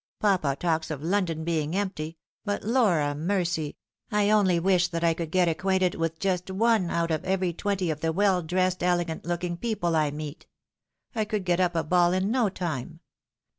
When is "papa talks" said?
0.19-0.89